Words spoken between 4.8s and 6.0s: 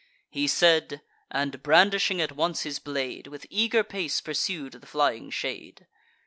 flying shade.